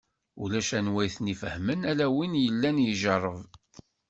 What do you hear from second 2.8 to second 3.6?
ijerreb.